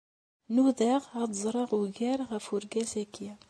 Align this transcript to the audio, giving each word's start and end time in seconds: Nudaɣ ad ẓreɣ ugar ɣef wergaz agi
Nudaɣ 0.53 1.03
ad 1.21 1.31
ẓreɣ 1.43 1.71
ugar 1.81 2.19
ɣef 2.31 2.45
wergaz 2.51 2.91
agi 3.01 3.29